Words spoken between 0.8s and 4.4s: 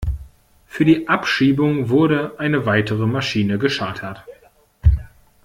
die Abschiebung wurde eine weitere Maschine gechartert.